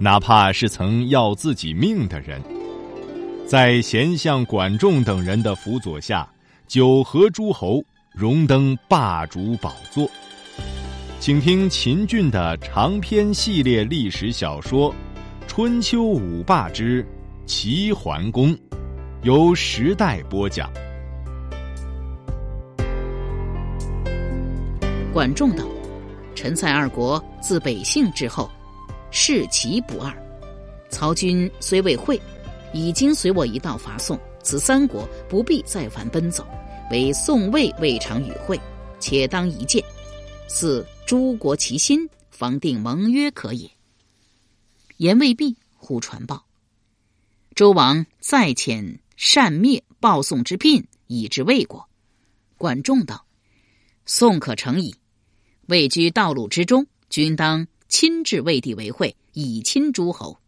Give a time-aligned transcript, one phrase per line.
[0.00, 2.40] 哪怕是曾要自己命的人，
[3.44, 6.28] 在贤相管仲等人的辅佐下，
[6.68, 7.82] 九合诸侯，
[8.12, 10.08] 荣登霸主宝座。
[11.18, 14.92] 请听秦俊的长篇系列历史小说
[15.48, 17.04] 《春秋五霸之
[17.44, 18.54] 齐桓公》，
[19.22, 20.70] 由时代播讲。
[25.12, 25.64] 管仲道
[26.36, 28.48] ：“陈蔡二国自北杏之后。”
[29.10, 30.12] 是其不二，
[30.90, 32.20] 曹军虽未会，
[32.72, 34.18] 已经随我一道伐宋。
[34.42, 36.46] 此三国不必再烦奔走，
[36.90, 38.58] 唯宋魏未尝与会，
[38.98, 39.84] 且当一见。
[40.48, 43.70] 似诸国齐心，方定盟约可也。
[44.96, 46.46] 言未毕，忽传报：
[47.54, 51.86] 周王再遣善灭报宋之聘，以至魏国。
[52.56, 53.26] 管仲道：
[54.06, 54.94] 宋可成矣。
[55.66, 57.66] 位居道路之中，君当。
[57.88, 60.38] 亲至魏地为会，以亲诸侯。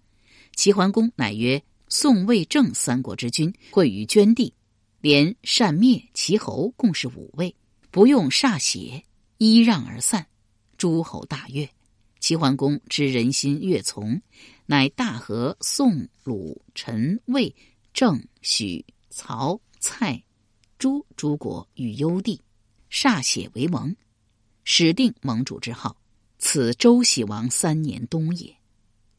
[0.54, 4.52] 齐桓公乃曰：“宋、魏、郑三国之君会于捐地，
[5.00, 7.54] 连善灭齐侯，共是五位，
[7.90, 9.02] 不用歃血，
[9.38, 10.26] 依让而散。”
[10.76, 11.68] 诸侯大悦。
[12.20, 14.20] 齐桓公知人心悦从，
[14.66, 17.54] 乃大和宋、鲁、陈、魏、
[17.94, 20.22] 郑、许、曹、蔡、
[20.78, 22.40] 朱诸国与幽地，
[22.90, 23.96] 歃血为盟，
[24.64, 25.96] 始定盟主之号。
[26.42, 28.56] 此周喜王三年冬也，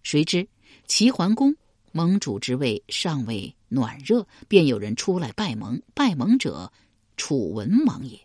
[0.02, 0.46] 谁知
[0.88, 1.56] 齐桓公
[1.92, 5.80] 盟主之位尚未暖热，便有人出来拜盟。
[5.94, 6.74] 拜盟者，
[7.16, 8.20] 楚文王也。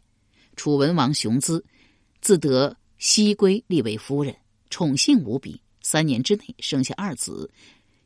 [0.57, 1.63] 楚文王雄姿，
[2.23, 4.35] 自得西归立为夫人，
[4.71, 5.61] 宠幸无比。
[5.83, 7.49] 三年之内生下二子。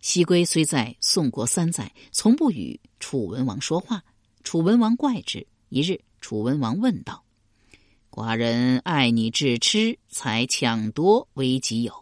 [0.01, 4.03] 西归虽在宋国三载，从不与楚文王说话。
[4.43, 5.47] 楚文王怪之。
[5.69, 7.23] 一日，楚文王问道。
[8.11, 11.95] 寡人爱你至痴，才抢夺为己有，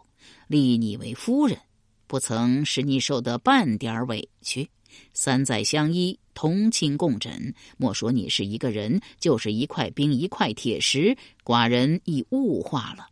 [0.47, 1.59] 立你为夫人，
[2.07, 4.67] 不曾使你受得半点委屈。
[5.13, 13.07] 三载相依，同寝共枕，莫说你是一个人，就是一块冰、一块铁石，寡人亦物化了。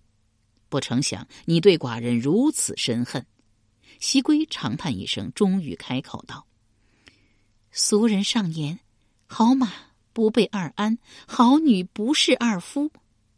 [0.68, 3.24] 不成想你对寡人如此深恨。
[4.00, 6.48] 西归长叹一声，终于开口道
[7.72, 8.80] ：“俗人上言，
[9.28, 9.72] 好马。”
[10.18, 10.98] 不备二安，
[11.28, 12.90] 好女不是二夫。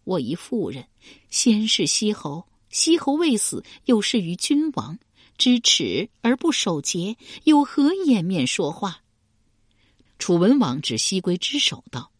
[0.05, 0.87] 我一妇人，
[1.29, 4.97] 先是西侯，西侯未死，又是于君王，
[5.37, 9.01] 知耻而不守节，有何颜面说话？
[10.19, 12.13] 楚文王指西归之手道：“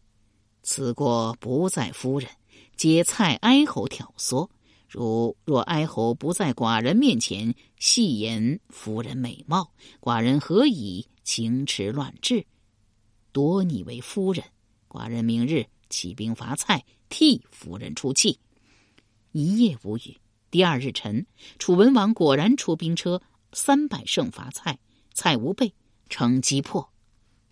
[0.62, 2.28] 此过不在夫人，
[2.76, 4.46] 皆蔡哀侯挑唆。
[4.90, 9.72] 如若哀侯不在寡人面前戏言夫人美貌，
[10.02, 12.44] 寡人何以情迟乱治？”
[13.32, 14.44] 夺你为夫人，
[14.88, 18.38] 寡人明日起兵伐蔡，替夫人出气。
[19.32, 20.16] 一夜无语。
[20.50, 21.24] 第二日晨，
[21.58, 24.78] 楚文王果然出兵车三百胜伐蔡，
[25.14, 25.72] 蔡无备，
[26.08, 26.90] 城击破。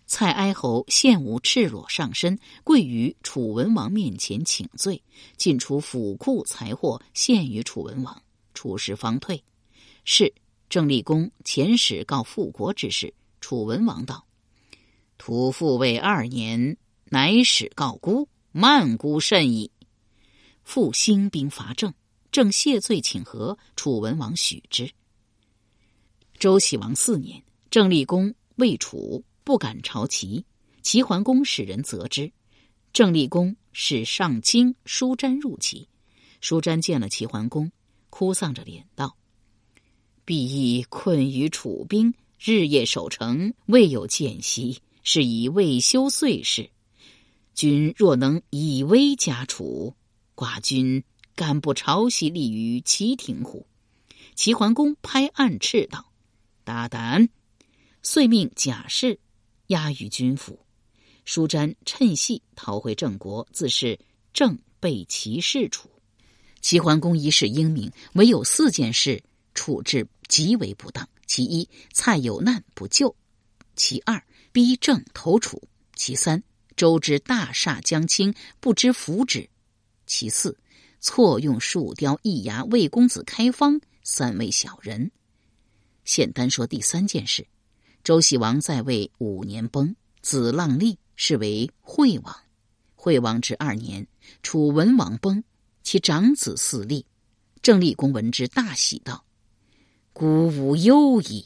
[0.05, 5.01] 蔡哀侯献舞赤裸上身，跪于楚文王面前请罪，
[5.37, 8.21] 进出府库财货献于楚文王。
[8.53, 9.41] 楚师方退。
[10.03, 10.33] 是
[10.67, 13.13] 郑立公遣使告复国之事。
[13.39, 14.25] 楚文王道。
[15.19, 16.77] 屠父为二年，
[17.09, 19.69] 乃使告孤，慢孤甚矣。
[20.63, 21.93] 复兴兵伐郑，
[22.31, 24.89] 郑谢罪请和，楚文王许之。
[26.39, 30.45] 周喜王四年，郑立公魏楚不敢朝齐，
[30.81, 32.31] 齐桓公使人责之。
[32.93, 35.87] 郑立公使上卿舒詹入齐，
[36.39, 37.69] 舒詹见了齐桓公，
[38.09, 39.17] 哭丧着脸道
[40.23, 46.69] ：“必亦困于楚兵，日夜守城，未有间隙。”是以未修岁事，
[47.53, 49.95] 君若能以威加楚，
[50.35, 51.03] 寡君
[51.35, 53.65] 敢不朝夕立于齐庭乎？
[54.35, 56.11] 齐桓公拍案斥道
[56.63, 57.29] ：“大胆！”
[58.01, 59.19] 遂命贾氏
[59.67, 60.59] 押于军府。
[61.25, 63.99] 舒詹趁隙逃回郑国，自是
[64.33, 65.89] 郑被齐弑楚。
[66.61, 69.21] 齐桓公一世英明，唯有四件事
[69.53, 73.13] 处置极为不当：其一，蔡有难不救；
[73.75, 74.23] 其二，
[74.59, 76.43] 逼郑投楚，其三
[76.75, 79.47] 周之大厦将倾，不知扶之；
[80.05, 80.57] 其四
[80.99, 85.11] 错用树雕易牙魏公子开方三位小人。
[86.03, 87.47] 现单说第三件事：
[88.03, 92.35] 周喜王在位五年崩，子浪立是为惠王。
[92.95, 94.05] 惠王之二年，
[94.43, 95.41] 楚文王崩，
[95.83, 97.05] 其长子嗣立。
[97.61, 99.23] 郑立公闻之，大喜道
[100.11, 101.45] ：“孤无忧矣。”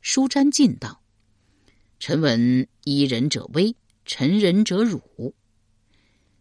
[0.00, 1.01] 舒詹进道
[2.04, 5.32] ：“臣闻依人者威，臣人者辱。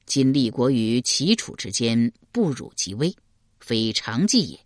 [0.08, 3.16] 今立国于齐楚之间，不辱即威，
[3.60, 4.60] 非常计也。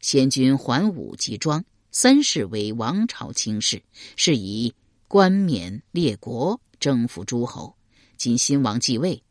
[0.00, 3.80] 先君桓武及庄三世为王朝卿士，
[4.16, 4.74] 是以
[5.06, 7.72] 冠冕列国，征服诸侯。
[8.16, 9.22] 今新王继位，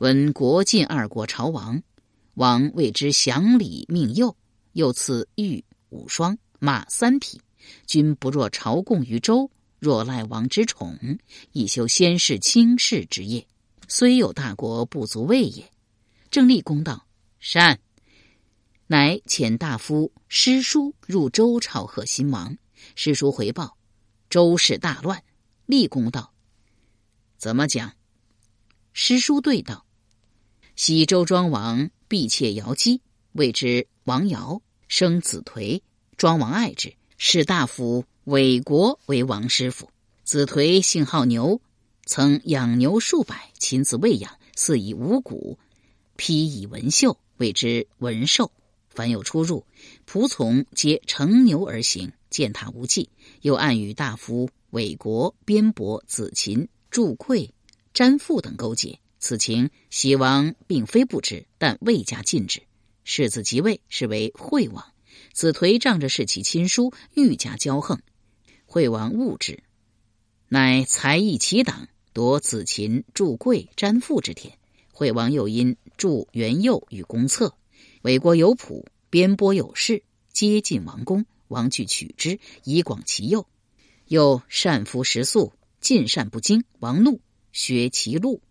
[0.00, 1.82] 闻国晋二国朝王。”
[2.36, 4.36] 王为之降礼命右，
[4.74, 7.40] 又赐玉五双，马三匹。
[7.86, 11.18] 君不若朝贡于周，若赖王之宠，
[11.52, 13.46] 以修先世轻视之业，
[13.88, 15.70] 虽有大国，不足畏也。
[16.30, 17.06] 郑立公道
[17.38, 17.80] ：“善。”
[18.90, 22.56] 乃遣大夫师叔入周朝贺新王。
[22.94, 23.76] 师叔回报：
[24.30, 25.22] 周氏大乱。
[25.66, 26.32] 立公道
[27.38, 27.94] ：“怎么讲？”
[28.92, 29.86] 师叔对道
[30.74, 33.02] ：“西周庄王。”婢妾姚姬，
[33.32, 35.82] 谓之王瑶，生子颓。
[36.16, 39.88] 庄王爱之，使大夫韦国为王师傅。
[40.22, 41.62] 子颓姓好牛，
[42.04, 45.58] 曾养牛数百，亲自喂养，饲以五谷，
[46.16, 48.52] 披以文绣，谓之文兽。
[48.90, 49.64] 凡有出入，
[50.06, 53.08] 仆从皆乘牛而行，践踏无忌。
[53.40, 57.48] 又暗与大夫韦国、边伯、子禽、祝馈、
[57.94, 58.98] 詹父等勾结。
[59.18, 62.60] 此情喜王并非不知，但未加禁止。
[63.04, 64.84] 世子即位，是为惠王。
[65.32, 67.98] 子颓仗着是其亲叔，愈加骄横。
[68.70, 69.62] 惠王恶之，
[70.46, 74.58] 乃才艺其党，夺子禽、祝贵、詹父之田。
[74.92, 77.54] 惠王又因助元佑与公策，
[78.02, 80.02] 韦国有仆，边波有事，
[80.34, 81.24] 皆进王宫。
[81.48, 83.46] 王惧取之，以广其右。
[84.06, 86.62] 又善服食宿，尽善不惊。
[86.78, 87.22] 王怒，
[87.52, 88.42] 削其禄。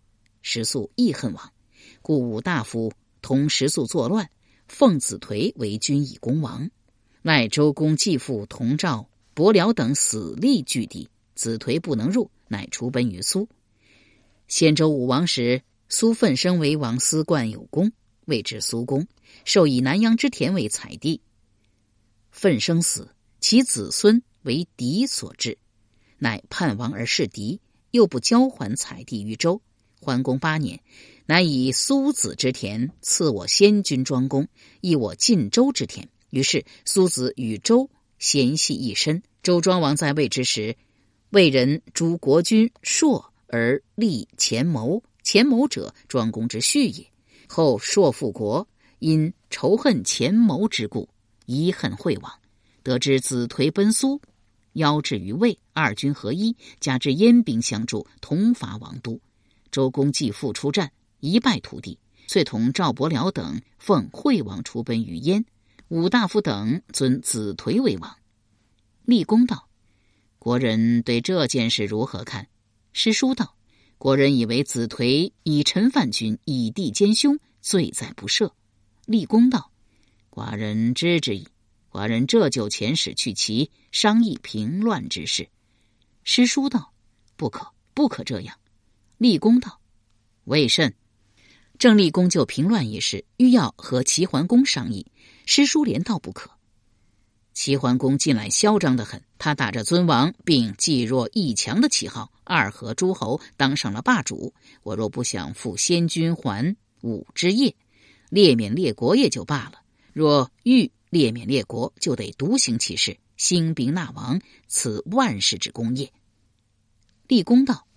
[0.41, 1.53] 食素亦恨王，
[2.01, 2.91] 故五大夫
[3.21, 4.31] 同食素作乱，
[4.67, 6.71] 奉子颓为君以攻王。
[7.21, 13.47] 赖周公继父同赵伯僚等死力拒敌，子颓不能入，乃出奔于苏。
[14.47, 17.91] 先周武王时，苏奋生为王，司冠有功，
[18.25, 19.05] 谓之苏公，
[19.45, 21.21] 授以南阳之田为采地。
[22.31, 25.59] 奋生死，其子孙为敌所治，
[26.17, 27.61] 乃叛王而弑敌，
[27.91, 29.61] 又不交还采地于周。
[30.01, 30.81] 桓公八年，
[31.27, 34.47] 乃以苏子之田赐我先君庄公，
[34.81, 36.09] 益我晋州之田。
[36.31, 37.89] 于是苏子与周
[38.19, 39.21] 嫌隙一身。
[39.43, 40.75] 周庄王在位之时，
[41.29, 47.07] 为人诸国君硕而立前谋，前谋者庄公之婿也。
[47.47, 48.67] 后硕复国，
[48.99, 51.07] 因仇恨前谋之故，
[51.45, 52.31] 遗恨惠王。
[52.83, 54.21] 得知子颓奔苏，
[54.73, 59.19] 邀至于魏，二军合一，加之燕兵相助，同伐王都。
[59.71, 65.45] 周公继父出战，一败涂地，遂同赵伯僚等奉惠王出奔于燕。
[65.89, 68.17] 五大夫等尊子颓为王。
[69.05, 69.69] 立功道
[70.37, 72.49] ：“国人对这件事如何看？”
[72.91, 73.55] 师叔道
[73.97, 78.51] ：“国人以为子颓以臣犯君，以弟奸凶，罪在不赦。”
[79.07, 79.71] 立功道
[80.29, 81.47] ：“寡人知之矣。
[81.89, 85.47] 寡人这就遣使去齐商议平乱之事。”
[86.25, 86.91] 师叔道
[87.37, 88.57] ：“不可，不可这样。”
[89.17, 89.79] 立功道
[90.43, 90.93] ：“为甚？”
[91.79, 95.05] 郑立功就平乱一事，欲要和齐桓公商议。
[95.47, 96.51] 师叔连道不可。
[97.53, 104.53] 齐桓公近来嚣张的很，他打着尊王并济弱义强的旗号，二合诸侯，当上了霸主。
[104.83, 107.73] 我若不想负先君还武之业，
[108.29, 109.79] 列免列国也就罢了；
[110.13, 116.11] 若欲列免列国，就得独行其事，兴兵纳王，此万世之功业。
[117.27, 117.87] 立功道。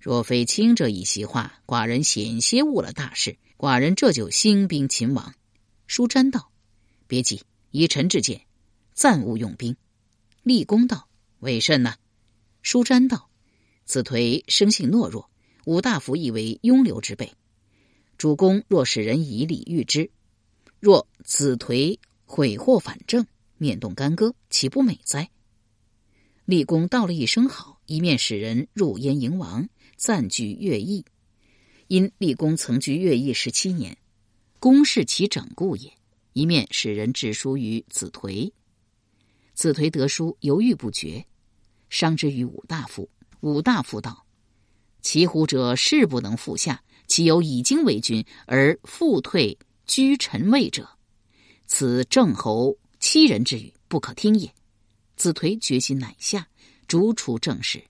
[0.00, 3.38] 若非卿这一席话，寡人险些误了大事。
[3.56, 5.32] 寡人这就兴兵秦王。
[5.86, 6.50] 舒詹道
[7.06, 8.42] ：“别急，依臣之见，
[8.94, 9.76] 暂勿用兵。”
[10.42, 11.08] 立功道
[11.40, 11.94] ：“为甚呢？”
[12.62, 13.30] 舒詹道
[13.84, 15.30] ：“子颓生性懦弱，
[15.64, 17.32] 五大夫亦为庸流之辈。
[18.18, 20.10] 主公若使人以礼遇之，
[20.80, 25.30] 若子颓悔祸反正，面动干戈，岂不美哉？”
[26.44, 29.68] 立功道了一声好，一面使人入燕迎王。
[29.96, 31.06] 暂居乐毅，
[31.88, 33.96] 因立功曾居乐毅十七年，
[34.60, 35.90] 公事其整故也。
[36.36, 38.52] 一面使人致书于子颓，
[39.54, 41.24] 子颓得书，犹豫不决，
[41.88, 43.08] 伤之于武大夫。
[43.40, 44.26] 武大夫道
[45.00, 50.86] ：“骑虎者势不能复下，岂有已经为君而复退居臣位者？
[51.66, 54.52] 此郑侯欺人之语，不可听也。”
[55.16, 56.46] 子颓决心乃下，
[56.86, 57.82] 逐出郑氏。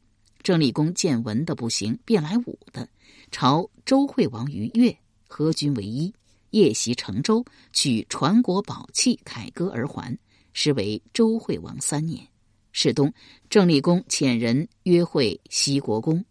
[0.44, 2.88] 郑立功见文的不行，便来武的，
[3.32, 6.14] 朝周惠王于越，合军为一，
[6.56, 7.44] 夜袭成州，
[7.75, 10.18] 取传国宝器，凯歌而还。
[10.54, 12.26] 时为周惠王三年。
[12.72, 13.12] 是冬，
[13.50, 16.25] 郑立公遣人约会西国公，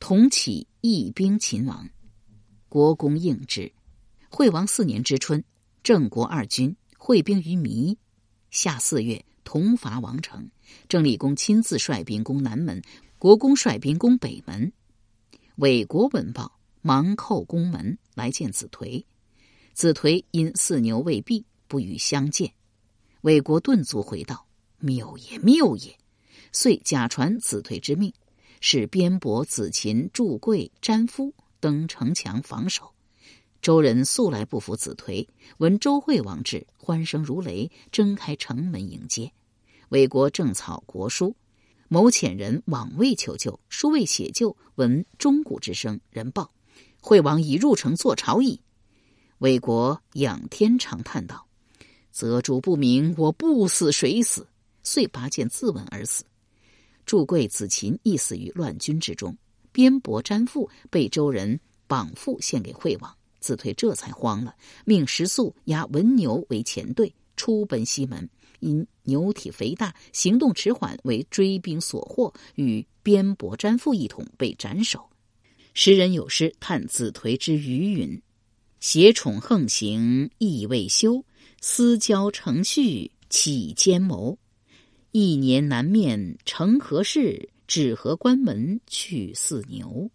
[0.00, 1.88] 同起义兵秦王。
[2.68, 3.72] 国公应之。
[4.28, 5.44] 惠王四年之春，
[5.84, 7.96] 郑国二军会兵于弥。
[8.50, 10.50] 夏四月，同伐王城。
[10.88, 12.82] 郑立公亲自率兵攻南门。
[13.16, 14.72] 国公率兵攻北门，
[15.54, 19.04] 韦国闻报，忙叩宫门来见子颓。
[19.72, 22.52] 子颓因四牛未毕，不与相见。
[23.22, 24.46] 魏国顿足回道
[24.78, 25.96] ：“谬也，谬也！”
[26.52, 28.12] 遂假传子颓之命，
[28.60, 32.92] 使边伯、子禽、祝贵、詹夫登城墙防守。
[33.62, 35.26] 周人素来不服子颓，
[35.58, 39.32] 闻周惠王至，欢声如雷，睁开城门迎接。
[39.88, 41.34] 魏国正草国书。
[41.88, 46.50] 某遣人往魏求救，书未写就，闻钟鼓之声，人报
[47.02, 48.60] 惠王已入城坐朝矣。
[49.42, 51.48] 魏国仰天长叹道
[52.12, 54.46] ：“则主不明，我不死谁死？”
[54.84, 56.22] 遂拔剑自刎而死。
[57.04, 59.36] 祝贵子禽亦死于乱军之中。
[59.72, 61.58] 边伯詹父被周人
[61.88, 68.30] 绑缚献给惠王，子退这才慌了，命食宿押文牛为前队，出奔西门。
[68.60, 75.04] 因牛体肥大，行动迟缓，为追兵所获，与边伯詹父一同被斩首。
[75.74, 78.22] 诗人有诗叹子颓之余云
[78.84, 81.24] ：“挟宠横行意未休，
[81.60, 84.36] 私交成序起奸谋。
[85.12, 87.48] 一年难面成何事？
[87.68, 90.10] 只合关门去似牛。”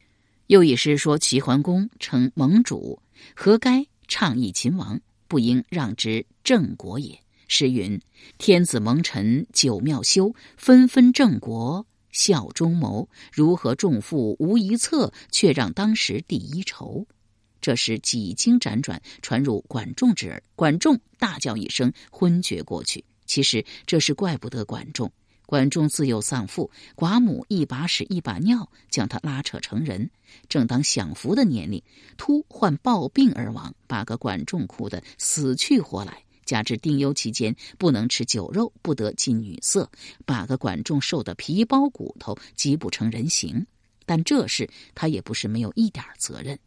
[0.48, 3.02] 又一诗说齐桓公称盟主，
[3.34, 7.18] 何该倡议秦王，不应让之郑国也。
[7.48, 7.98] 诗云
[8.38, 13.08] ：“天子蒙尘九庙修，纷纷郑国效忠谋。
[13.32, 17.08] 如何重负无一策，却让当时第一筹。”
[17.68, 20.42] 这时几经辗转，传入管仲之耳。
[20.56, 23.04] 管仲大叫一声，昏厥过去。
[23.26, 25.12] 其实这是怪不得管仲。
[25.46, 30.10] 管仲自幼丧父，寡母一把屎一把尿将他拉扯成人。
[30.48, 31.84] 正当享福的年龄，
[32.16, 36.24] 突患暴病而亡，把个管仲哭得死去活来。
[36.46, 39.92] 加之丁忧期间不能吃酒肉，不得近女色，
[40.26, 43.68] 把个管仲瘦得皮包骨头，极不成人形。
[44.06, 46.58] 但这事他也不是没有一点责任。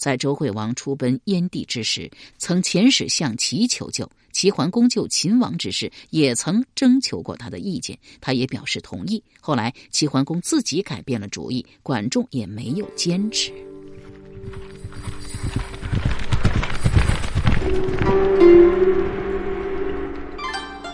[0.00, 9.22] 在周惠王出奔燕地之时，曾遣使向齐求救；齐桓公救秦王之事，也曾征求过他的意见，他也表示同意。
[9.42, 13.52] 后来齐桓公自己改变了主意，管仲也没有坚持。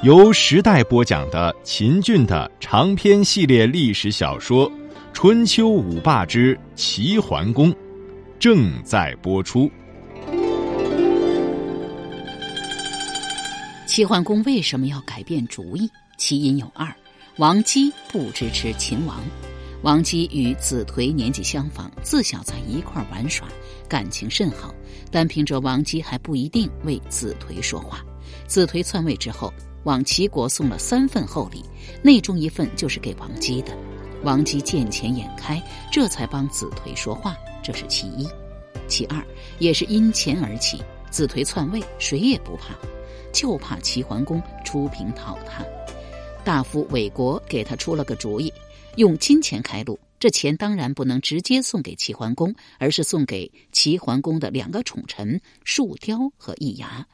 [0.03, 4.69] 由时代播讲的秦俊的长篇系列历史小说
[5.13, 7.73] 《春秋五霸之齐桓公》
[8.39, 9.71] 正在播出。
[13.87, 15.91] 齐桓公为什么要改变主意？
[16.19, 16.95] 其因有二：
[17.39, 19.23] 王姬不支持秦王。
[19.83, 23.47] 王姬与子颓年纪相仿，自小在一块玩耍，
[23.89, 24.75] 感情甚好。
[25.11, 28.05] 单凭着王姬还不一定为子颓说话。
[28.47, 29.53] 子颓篡位之后。
[29.85, 31.63] 往齐国送了三份厚礼，
[32.03, 33.71] 内中一份就是给王姬的。
[34.25, 35.63] 王姬见钱眼开，
[35.93, 37.37] 这才帮子颓说话，
[37.67, 38.29] 这是其一。
[38.87, 39.21] 其二
[39.59, 40.81] 也是因钱而起。
[41.11, 42.77] 子颓篡位，谁也不怕，
[43.33, 45.65] 就怕齐桓公出兵讨他。
[46.45, 48.53] 大夫韦国给他出了个主意，
[48.95, 49.99] 用金钱开路。
[50.21, 57.05] 这钱当然不能直接送给齐桓公，而是送给齐桓公的两个宠臣树雕和易牙。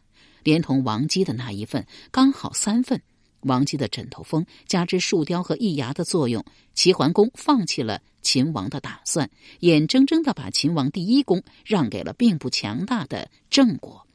[0.42, 3.00] 连同王姬的那一份，刚好三份。
[3.42, 6.44] 王姬的枕头风，加之树雕和易牙的作用，
[6.74, 9.30] 齐桓公放弃了秦王的打算，
[9.60, 14.06] 眼睁睁的把秦王第一功让给了并不强大的郑国。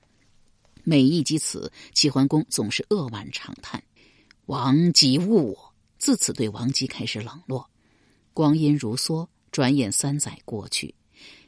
[0.83, 3.83] 每一及此，齐桓公总是扼腕长叹
[4.47, 7.69] ：“王姬误我。”自此对王姬开始冷落。
[8.33, 10.93] 光阴如梭，转眼三载过去，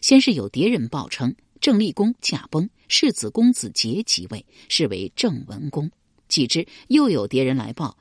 [0.01, 1.35] 先是有敌人报称。
[1.61, 5.91] 郑立公驾崩，世子公子杰即位，是为郑文公。
[6.29, 7.97] 继之，又有敌人来报，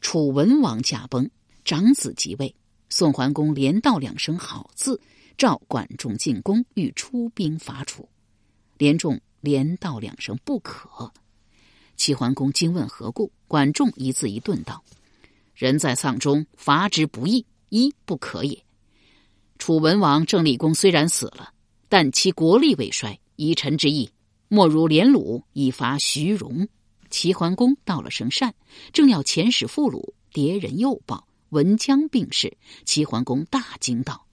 [0.00, 1.28] 楚文王驾崩，
[1.64, 2.54] 长子即位。
[2.88, 4.98] 宋桓公连道两声好字，
[5.36, 8.08] 召管仲进宫，欲出兵伐楚。
[8.78, 11.12] 连仲连道两声不可。
[11.96, 14.82] 齐桓公惊问何故，管仲一字一顿道
[15.54, 18.64] ：“人在丧中，伐之不义，一不可也。
[19.58, 21.52] 楚文王郑立公虽然死了。”
[21.90, 24.10] 但其国力未衰，以臣之意，
[24.48, 26.68] 莫如连鲁以伐徐荣。
[27.10, 28.54] 齐桓公到了声善，
[28.92, 34.26] 正要遣使赴鲁，迭人又报文姜病逝，齐桓公大惊道：“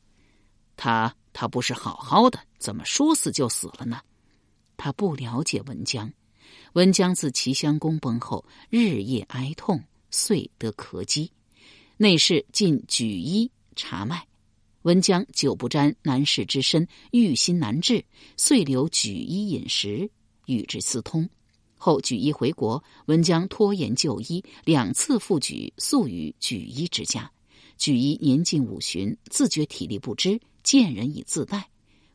[0.76, 4.02] 他他不是好好的，怎么说死就死了呢？”
[4.78, 6.12] 他不了解文姜。
[6.74, 11.32] 文姜自齐襄公崩后，日夜哀痛，遂得咳疾。
[11.96, 14.28] 内侍进举医查脉，
[14.82, 18.04] 文姜久不沾男士之身，欲心难治，
[18.36, 20.10] 遂留举医饮食，
[20.48, 21.30] 与之私通。
[21.78, 27.32] 后举医回国，文江拖延就医，两次赴举，宿于举医之家。
[27.78, 31.70] 举医年近五旬，自觉体力不支，见人以自带。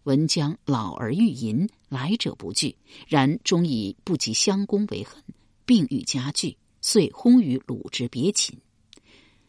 [0.04, 2.74] 文江老而欲淫，来者不拒，
[3.06, 5.22] 然终以不及襄公为恨，
[5.66, 8.58] 病愈加剧，遂轰于鲁之别寝。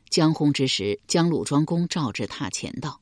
[0.10, 3.00] 将薨之时，将鲁庄公召至榻前道：“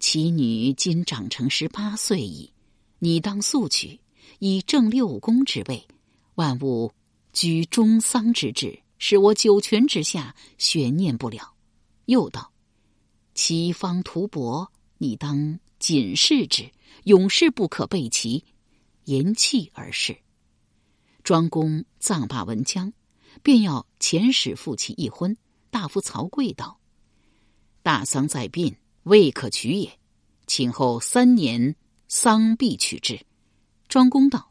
[0.00, 2.50] 其女今长成十八岁矣，
[2.98, 4.00] 你当速娶，
[4.38, 5.86] 以正六宫之位，
[6.34, 6.92] 万物
[7.32, 11.54] 居中丧之志，使我九泉之下悬念不了。”
[12.06, 12.52] 又道
[13.34, 16.70] ：“其方图薄，你当。”谨视之，
[17.06, 18.44] 永世不可背其，
[19.06, 20.16] 言弃而逝。
[21.24, 22.92] 庄公葬罢文姜，
[23.42, 25.36] 便要遣使复其一婚。
[25.70, 26.78] 大夫曹刿道
[27.82, 29.98] ：“大丧在殡，未可取也。
[30.46, 31.74] 请后三年，
[32.06, 33.18] 丧必取之。”
[33.92, 34.50] 庄公道：“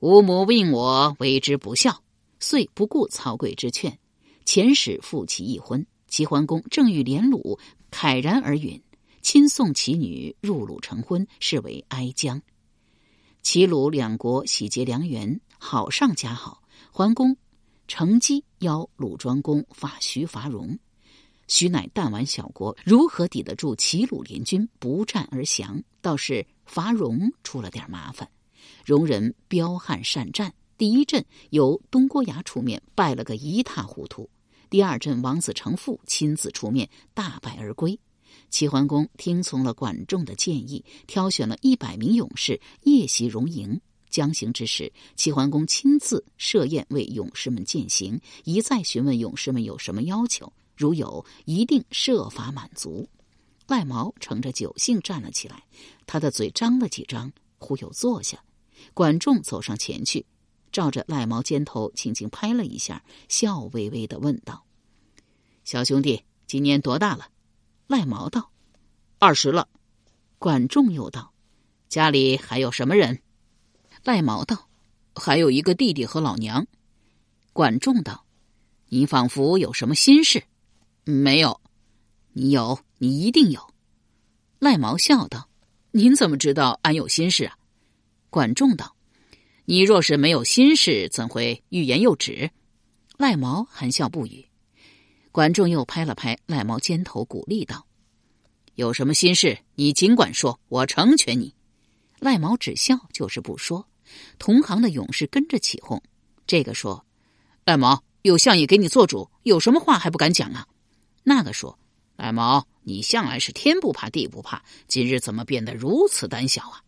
[0.00, 2.02] 吾母命我为之不孝，
[2.38, 3.98] 遂不顾曹刿之劝，
[4.44, 5.86] 遣使复其一婚。
[6.08, 7.58] 齐桓公正欲连鲁，
[7.90, 8.82] 慨然而允。
[9.22, 12.42] 亲送其女入鲁成婚，是为哀姜。
[13.40, 16.62] 齐鲁两国喜结良缘，好上加好。
[16.92, 17.34] 桓公
[17.86, 20.78] 乘机邀鲁庄公伐徐伐戎，
[21.46, 25.82] 徐乃弹丸小国，如何抵得住齐鲁联军不战而降？
[26.02, 28.30] 倒是伐戎出了点麻烦。
[28.84, 34.28] 戎人彪悍善战，第一阵由东郭牙出面败了个一塌糊涂，
[34.70, 37.98] 第二阵王子成父亲自出面大败而归。
[38.50, 43.80] 齐桓公听从了管仲的建议，挑选了一百名勇士夜袭戎营。
[44.10, 53.06] 将行之时，齐桓公亲自设宴为勇士们饯行，一再询问勇士们有什么要求，如有一定设法满足。
[53.68, 55.62] 赖毛乘着酒兴站了起来，
[56.06, 58.42] 他的嘴张了几张，忽又坐下。
[58.94, 60.24] 管仲走上前去，
[60.72, 64.64] 照着赖毛肩头轻轻拍了一下，笑微微的问道
[65.64, 67.28] ：“小兄弟，今年多大了？”
[67.86, 68.50] 赖毛道
[69.20, 69.68] ：“二十了。”
[70.38, 71.34] 管仲又道
[71.90, 73.20] ：“家里还有什么人？”
[74.02, 74.70] 赖毛道
[75.14, 76.66] ：“还有一个弟弟和老娘。”
[77.52, 78.24] 管仲道
[78.88, 80.44] ：“你仿佛有什么心事
[81.04, 81.60] ？”“没有。
[82.40, 83.74] ”“你有，你一定有。”
[84.60, 85.48] 赖毛笑道
[85.90, 87.56] ：“您怎么知道俺有心事啊？”
[88.30, 88.94] 管仲道
[89.66, 92.48] ：“你若是没有心事，怎会欲言又止？”
[93.18, 94.46] 赖毛含笑不语。
[95.32, 97.84] 管仲又拍了拍赖毛肩头，鼓励道
[98.76, 101.52] ：“有什么心事，你尽管说，我成全你。”
[102.20, 103.88] 赖毛只笑，就是不说。
[104.38, 106.00] 同行的勇士跟着起哄。
[106.46, 107.04] 这个说
[107.66, 110.68] ：“赖毛有相爷给你做主，有什么话还不敢讲啊？”
[111.24, 111.78] 那个说
[112.18, 116.82] ：“赖毛，你向来是天不怕地不怕，今日怎么变得如此胆小啊？”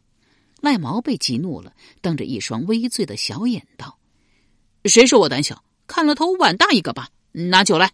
[0.61, 3.97] 赖毛被激怒了，瞪着一双微醉的小眼道
[4.87, 5.65] ：“谁说我胆小？
[5.87, 7.09] 看了头碗大一个吧！
[7.31, 7.93] 拿酒来。”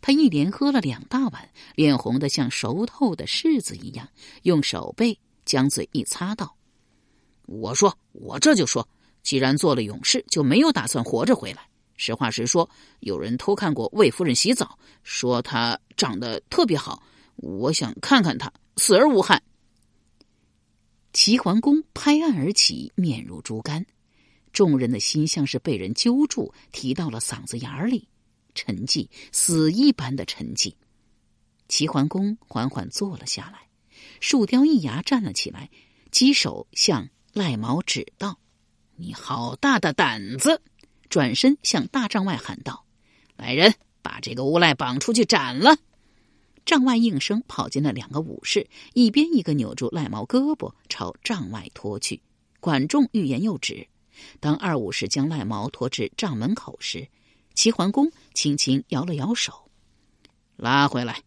[0.00, 4.08] 他一连喝了两大碗，脸红的像熟透的柿子一样，
[4.42, 6.56] 用手背将嘴一擦，道
[7.44, 8.88] ：“我说，我这就说，
[9.22, 11.68] 既然做了勇士，就没有打算活着回来。
[12.04, 17.00] 实话实说，有人偷看过魏夫人洗澡，说她长得特别好，
[17.36, 19.40] 我想看看她，死而无憾。”
[21.14, 23.86] 齐桓公拍案而起，面如猪肝，
[24.52, 28.08] 众人的心像是被人揪住，提到了嗓子眼里。
[28.52, 30.74] 沉寂，死一般的沉寂。
[31.68, 33.68] 齐桓公缓缓坐了下来，
[34.18, 35.70] 树雕一牙站了起来，
[36.10, 38.40] 击手向赖毛指道
[38.96, 40.60] ：“你好大的胆子！”
[41.12, 42.86] 转身向大帐外喊道
[43.36, 45.76] ：“来人，把这个无赖绑出去斩了！”
[46.64, 52.22] 帐外应声跑进了两个武士，一边一个扭住赖毛胳膊，朝帐外拖去。
[52.60, 53.86] 管仲欲言又止。
[54.40, 57.06] 当二武士将赖毛拖至帐门口时，
[57.52, 59.70] 齐桓公轻轻摇了摇手，
[60.56, 61.22] 拉回来。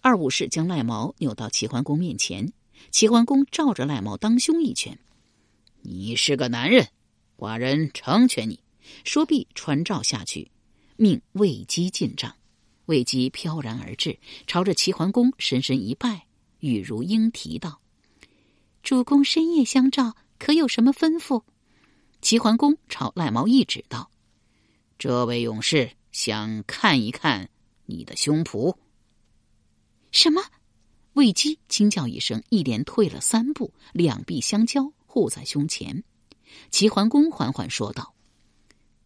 [0.00, 2.54] 二武士将赖毛扭到齐桓公面前，
[2.90, 4.98] 齐桓公照着赖毛当胸一拳
[5.84, 6.88] ：“你是个男人，
[7.36, 8.60] 寡人成全你。”
[9.04, 10.50] 说毕，传召下去，
[10.96, 12.34] 命魏姬进帐。
[12.86, 16.26] 魏姬飘然而至，朝着齐桓公深深一拜，
[16.60, 17.80] 语如莺啼道
[18.82, 21.42] ：“主公深夜相召，可有什么吩咐？”
[22.20, 24.10] 齐桓公朝赖毛一指道。
[24.98, 27.48] 这位勇士想看一看
[27.86, 28.76] 你的胸脯。
[30.12, 30.42] 什么？
[31.14, 36.04] 魏姬惊叫一声，一连退了三步，两臂相交，护在胸前。
[36.70, 38.13] 齐桓公缓缓说道：“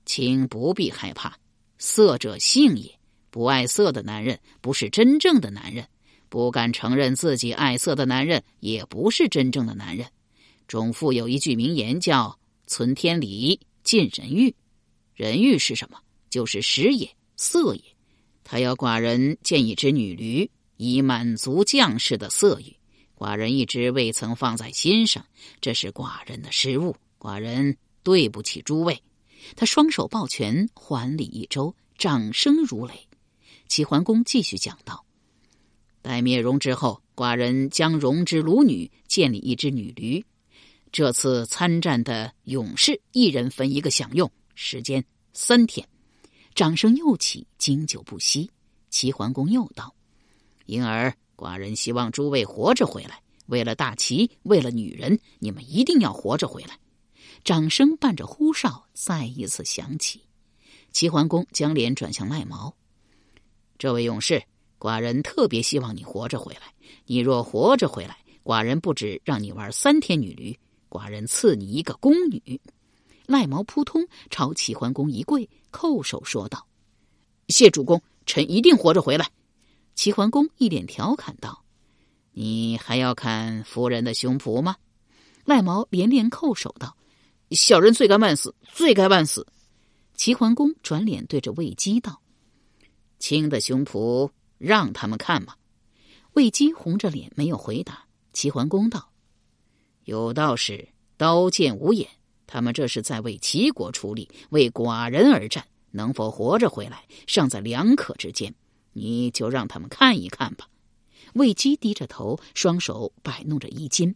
[0.08, 1.38] 请不必害怕，
[1.76, 2.98] 色者性也。
[3.30, 5.86] 不爱色的男人不是真正的男人，
[6.30, 10.06] 不敢承认自己爱色的男人也不是真正的男人。
[10.66, 14.54] 中父有一句名言，叫‘存天理，尽人欲’。
[15.14, 15.98] 人欲是什么？
[16.30, 17.82] 就是食也，色也。
[18.42, 22.72] 他要寡人见一只女驴。”以满足将士的色欲，
[23.16, 25.26] 寡人一直未曾放在心上，
[25.60, 29.02] 这是寡人的失误，寡人对不起诸位。
[29.56, 33.08] 他双手抱拳，还礼一周，掌声如雷。
[33.68, 35.04] 齐桓公继续讲道
[36.02, 40.24] ：“待灭戎之后，寡人将戎之虏女建立一只女驴。
[40.90, 45.86] 这次参战的勇士，一人分一个享用，时间三天。”
[46.54, 48.50] 掌声又起，经久不息。
[48.90, 49.94] 齐桓公又道。
[50.66, 53.22] 因而，寡人希望诸位活着回来。
[53.46, 56.78] 为了大齐，为了女人，你们一定要活着回来。
[57.48, 60.20] 掌声伴着呼哨，再一次响起。
[60.92, 62.74] 齐桓公将脸转向赖毛
[63.78, 64.42] ：“这位勇士，
[64.78, 66.74] 寡人特别希望你活着回来。
[67.06, 70.58] 你若活着回来，寡人不止让你玩三天女驴，
[70.90, 72.60] 寡人赐你一个宫女。”
[73.24, 76.66] 赖毛扑通朝齐桓公一跪，叩首说道
[77.48, 79.30] ：“谢主公，臣一定活着回来。”
[79.96, 81.64] 齐桓公一脸调侃道
[82.32, 84.76] ：“你还要看夫人的胸脯吗？”
[85.46, 86.94] 赖毛连连叩首道
[87.50, 89.46] ：“小人罪该万死，罪该万死。”
[90.14, 92.20] 齐桓公转脸对着魏姬道
[93.18, 95.54] ：“卿的胸脯让他们看吗？”
[96.34, 98.04] 魏姬红着脸没有回答。
[98.32, 99.10] 齐桓公道
[100.04, 102.08] ：“有道是刀剑无眼，
[102.46, 108.54] 他们这是在为齐国出力，为寡人而战，能否活着回来，尚在两可之间。”
[108.94, 110.68] 你就让他们看一看吧。
[111.34, 114.12] 魏姬低着头，双手摆弄着衣襟。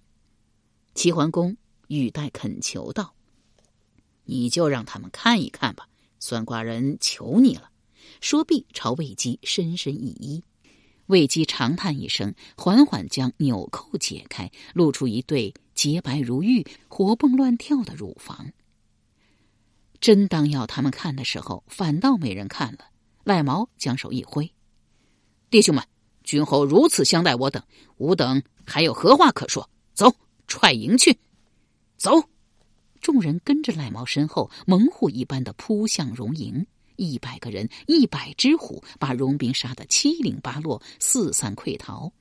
[0.95, 3.14] 齐桓公语带恳求道
[4.25, 7.71] ：“你就让他们看一看吧，算卦人求你了。”
[8.21, 10.43] 说毕，朝魏姬深深一揖。
[11.07, 18.53] 魏姬长叹一声，缓缓将纽扣解开，露出一对洁白如玉、活蹦乱跳的乳房。
[20.01, 22.87] 真当要他们看的时候，反倒没人看了。
[23.25, 24.53] 赖毛将手一挥。
[25.51, 25.85] 弟兄们，
[26.25, 27.63] 君侯如此相待我等，
[27.99, 29.69] 吾等还有何话可说？
[29.95, 30.15] 走，
[30.47, 31.19] 踹营去！
[31.97, 32.32] 走！
[33.03, 36.65] 众人跟着赖毛身后，猛虎一般的扑向荣营。
[36.97, 42.12] 一百个人，一百只虎，把荣兵杀得七零八落，四散溃逃。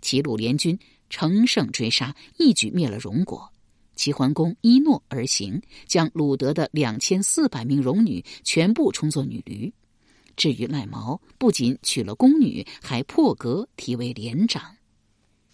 [0.00, 0.78] 齐鲁联军
[1.10, 3.52] 乘胜追杀，一举灭了荣国。
[3.96, 9.70] 齐桓公依诺而行，将鲁德的两千四百名戎女全部充作女驴。
[10.36, 14.74] 至于赖毛，不仅娶了宫女，还破格提为连长。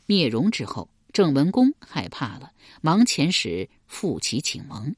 [0.06, 4.94] 灭戎之后，郑文公害怕了，忙遣使复齐请盟。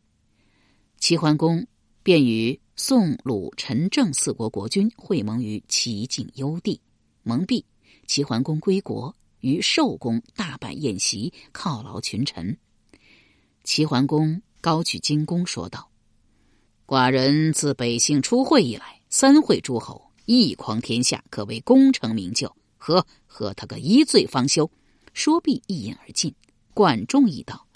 [0.98, 1.66] 齐桓公
[2.02, 6.80] 便与宋、鲁、陈、郑四国国君会盟于齐境幽地。
[7.22, 7.64] 盟毕，
[8.06, 12.56] 齐桓公归国，于寿宫大摆宴席，犒劳群臣。
[13.64, 15.90] 齐桓公高举金弓，说道
[16.86, 22.54] ：“寡人自北姓出会以来。”三会诸侯一匡天下，可谓功成名就。
[22.76, 24.70] 喝喝他个一醉方休！
[25.14, 26.34] 说毕，一饮而尽。
[26.74, 27.66] 管仲一道：“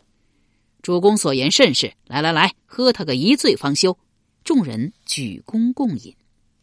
[0.82, 1.94] 主公所言甚是。
[2.06, 3.96] 来来来，喝他个一醉方休！”
[4.44, 6.14] 众人举弓共饮。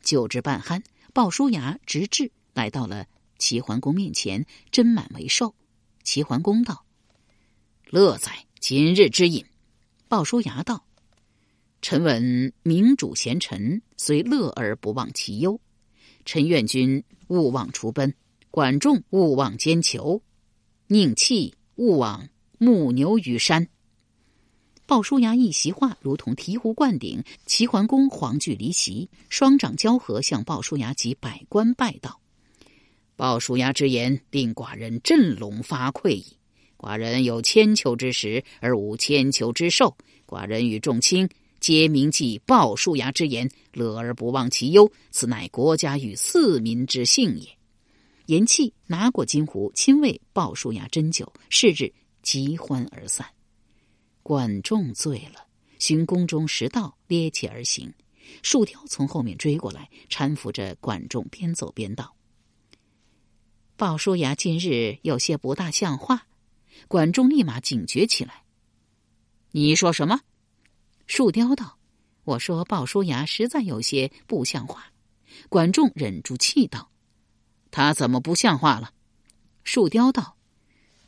[0.02, 5.56] 酒至半酣，鲍叔牙直至来到了齐桓公面前，斟满为寿。
[6.04, 6.86] 齐桓公道
[7.90, 9.46] ：“乐哉，今日之饮！”
[10.10, 10.84] 鲍叔牙道。
[11.82, 15.62] 臣闻明主贤臣，虽乐而不忘其忧。
[16.26, 18.14] 臣愿君勿忘除奔，
[18.52, 20.22] 管仲勿忘兼求，
[20.88, 22.28] 宁弃勿忘
[22.58, 23.70] 牧牛于山。
[24.90, 27.24] 鲍叔牙一席话，如同醍醐灌顶。
[27.46, 32.20] 齐桓公惶惧离席，双掌交合，向鲍叔牙及百官拜道
[33.16, 36.26] ：“鲍叔牙之言，令寡人振聋发聩矣。
[36.76, 39.96] 寡人有千秋之实，而无千秋之寿。
[40.26, 41.30] 寡人与众卿。”
[41.62, 47.48] 皆铭记鲍叔牙之言，乐而不忘其忧，此乃国家与四民之幸也。
[48.26, 51.32] 言讫，拿过金壶，亲为鲍叔牙斟酒。
[51.52, 53.28] 是日极欢而散。
[54.30, 55.48] 管仲醉了，
[55.80, 57.92] 寻宫中食道，趔趄而行。
[58.44, 62.16] 树雕从后面追过来，搀扶着管仲，边走边道
[63.76, 66.28] ：“鲍叔牙近日有些不大像话。”
[66.88, 68.44] 管仲立马警觉起来
[69.50, 70.22] ：“你说什么？”
[71.08, 71.80] 树雕道
[72.24, 74.94] ：“我说鲍叔牙实在有些不像话。”
[75.50, 76.92] 管仲忍住气道
[77.72, 78.94] ：“他怎么不像话了？”
[79.66, 80.38] 树雕道：“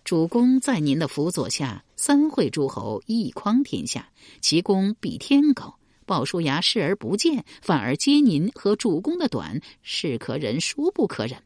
[0.03, 4.09] 主公在您的辅佐下，三会诸侯一匡天下，
[4.41, 5.77] 其功比天高。
[6.05, 11.41] 鲍叔牙视而不见，反而揭您和主公的短，是可忍，孰不可忍？”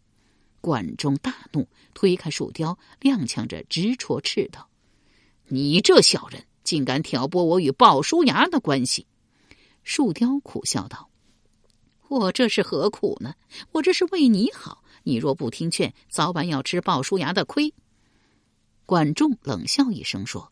[0.62, 4.68] 管仲大怒，推开树雕，踉跄着直戳赤道
[5.48, 9.06] ：“你这小人，竟敢挑拨我与鲍叔牙的关系！”
[9.84, 11.10] 树雕苦笑道
[12.10, 13.36] ：“我这是何苦呢？
[13.74, 14.82] 我这是为你好。
[15.04, 17.72] 你若不听劝，早晚要吃鲍叔牙的亏。”
[18.86, 20.52] 管仲冷笑一声说：“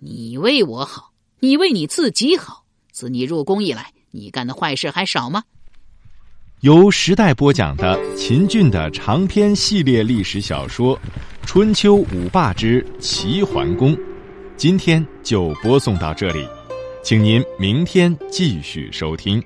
[0.00, 2.64] 你为我好，你为你自己好。
[2.92, 5.42] 自你入宫以来，你干的坏事还少吗？”
[6.60, 10.96] 由时代播讲的秦俊的长篇系列历史小说
[11.44, 13.94] 《春秋五霸之齐桓公》，
[14.56, 16.48] 今天就播送到这里，
[17.02, 19.42] 请您明天继续收听。